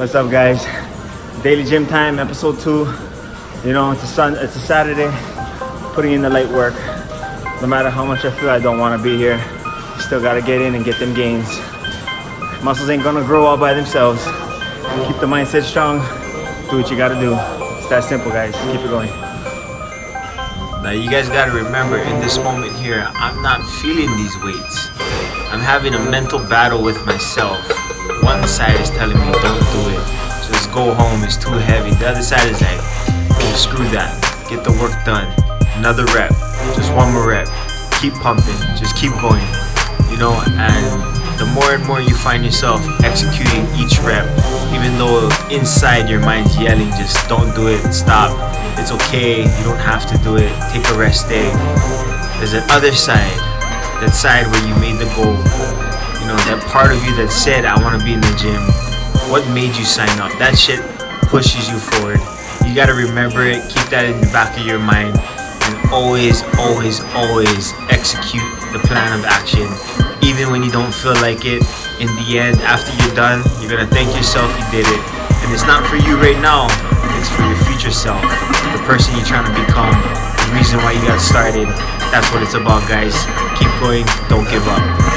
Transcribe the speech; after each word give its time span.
What's 0.00 0.14
up, 0.14 0.30
guys? 0.30 0.64
Daily 1.42 1.62
gym 1.62 1.86
time, 1.86 2.18
episode 2.18 2.58
two. 2.58 2.90
You 3.62 3.74
know, 3.74 3.90
it's 3.90 4.02
a 4.02 4.06
sun. 4.06 4.34
It's 4.34 4.56
a 4.56 4.58
Saturday. 4.58 5.10
Putting 5.92 6.12
in 6.12 6.22
the 6.22 6.30
light 6.30 6.48
work. 6.48 6.72
No 7.60 7.66
matter 7.66 7.90
how 7.90 8.06
much 8.06 8.24
I 8.24 8.30
feel 8.30 8.48
I 8.48 8.60
don't 8.60 8.78
want 8.78 8.98
to 8.98 9.04
be 9.04 9.18
here, 9.18 9.38
still 9.98 10.22
gotta 10.22 10.40
get 10.40 10.62
in 10.62 10.74
and 10.74 10.86
get 10.86 10.98
them 10.98 11.12
gains. 11.12 11.54
Muscles 12.64 12.88
ain't 12.88 13.02
gonna 13.02 13.22
grow 13.22 13.44
all 13.44 13.58
by 13.58 13.74
themselves. 13.74 14.24
Keep 15.06 15.20
the 15.20 15.26
mindset 15.26 15.64
strong. 15.64 15.98
Do 16.70 16.78
what 16.78 16.90
you 16.90 16.96
gotta 16.96 17.20
do. 17.20 17.34
It's 17.76 17.90
that 17.90 18.02
simple, 18.04 18.30
guys. 18.30 18.54
Keep 18.72 18.80
it 18.80 18.88
going. 18.88 19.29
Now 20.82 20.92
you 20.92 21.10
guys 21.10 21.28
gotta 21.28 21.52
remember 21.52 21.98
in 21.98 22.20
this 22.20 22.38
moment 22.38 22.72
here, 22.76 23.06
I'm 23.16 23.42
not 23.42 23.60
feeling 23.82 24.08
these 24.16 24.34
weights. 24.42 24.88
I'm 25.52 25.60
having 25.60 25.92
a 25.92 25.98
mental 25.98 26.38
battle 26.38 26.82
with 26.82 27.04
myself. 27.04 27.60
One 28.22 28.48
side 28.48 28.80
is 28.80 28.88
telling 28.88 29.18
me 29.18 29.30
don't 29.44 29.60
do 29.76 29.82
it. 29.92 30.00
Just 30.48 30.72
go 30.72 30.94
home, 30.94 31.22
it's 31.22 31.36
too 31.36 31.52
heavy. 31.52 31.90
The 31.96 32.08
other 32.08 32.22
side 32.22 32.48
is 32.48 32.62
like, 32.62 32.80
oh, 32.80 33.54
screw 33.56 33.84
that. 33.90 34.08
Get 34.48 34.64
the 34.64 34.72
work 34.80 34.96
done. 35.04 35.28
Another 35.76 36.06
rep. 36.16 36.32
Just 36.74 36.94
one 36.94 37.12
more 37.12 37.28
rep. 37.28 37.46
Keep 38.00 38.14
pumping. 38.14 38.56
Just 38.80 38.96
keep 38.96 39.12
going. 39.20 39.44
You 40.08 40.16
know, 40.16 40.32
and 40.48 41.20
the 41.38 41.44
more 41.52 41.74
and 41.76 41.84
more 41.84 42.00
you 42.00 42.16
find 42.16 42.42
yourself 42.42 42.80
executing 43.04 43.68
each 43.76 44.00
rep, 44.00 44.24
even 44.72 44.96
though 44.98 45.28
inside 45.50 46.08
your 46.08 46.20
mind's 46.20 46.56
yelling, 46.58 46.90
just 46.98 47.28
don't 47.28 47.54
do 47.54 47.68
it, 47.68 47.80
stop. 47.92 48.32
It's 48.78 48.92
okay, 48.92 49.42
you 49.42 49.64
don't 49.64 49.80
have 49.82 50.06
to 50.10 50.16
do 50.24 50.36
it, 50.36 50.50
take 50.72 50.86
a 50.90 50.98
rest 50.98 51.28
day. 51.28 51.50
There's 52.38 52.54
an 52.54 52.64
other 52.70 52.92
side, 52.92 53.36
that 54.00 54.14
side 54.14 54.46
where 54.48 54.64
you 54.66 54.74
made 54.80 54.96
the 54.96 55.10
goal. 55.14 55.36
You 56.20 56.26
know, 56.30 56.38
that 56.48 56.62
part 56.70 56.92
of 56.92 57.02
you 57.04 57.14
that 57.16 57.30
said, 57.30 57.64
I 57.64 57.80
want 57.82 57.98
to 57.98 58.04
be 58.04 58.14
in 58.14 58.20
the 58.20 58.34
gym. 58.38 58.62
What 59.30 59.46
made 59.52 59.76
you 59.76 59.84
sign 59.84 60.10
up? 60.18 60.32
That 60.38 60.56
shit 60.56 60.80
pushes 61.28 61.68
you 61.68 61.78
forward. 61.78 62.20
You 62.66 62.74
gotta 62.74 62.94
remember 62.94 63.42
it, 63.42 63.62
keep 63.68 63.86
that 63.90 64.06
in 64.06 64.20
the 64.20 64.30
back 64.32 64.58
of 64.58 64.64
your 64.66 64.78
mind, 64.78 65.18
and 65.18 65.74
always, 65.90 66.42
always, 66.58 67.00
always 67.14 67.72
execute 67.90 68.46
the 68.72 68.80
plan 68.86 69.18
of 69.18 69.24
action. 69.26 70.09
Don't 70.90 71.14
feel 71.14 71.22
like 71.22 71.44
it, 71.44 71.62
in 72.02 72.10
the 72.18 72.40
end, 72.40 72.58
after 72.62 72.90
you're 72.98 73.14
done, 73.14 73.44
you're 73.60 73.70
gonna 73.70 73.86
thank 73.86 74.10
yourself 74.16 74.50
you 74.58 74.82
did 74.82 74.86
it. 74.88 75.00
And 75.46 75.54
it's 75.54 75.62
not 75.62 75.86
for 75.86 75.94
you 75.94 76.16
right 76.16 76.40
now, 76.42 76.66
it's 77.14 77.28
for 77.30 77.42
your 77.46 77.54
future 77.62 77.92
self, 77.92 78.20
the 78.74 78.82
person 78.82 79.14
you're 79.14 79.24
trying 79.24 79.46
to 79.46 79.54
become, 79.54 79.94
the 79.94 80.50
reason 80.52 80.78
why 80.80 80.90
you 80.90 81.02
got 81.06 81.20
started. 81.20 81.68
That's 82.10 82.28
what 82.34 82.42
it's 82.42 82.54
about, 82.54 82.88
guys. 82.88 83.14
Keep 83.56 83.70
going, 83.78 84.04
don't 84.28 84.50
give 84.50 84.66
up. 84.66 85.09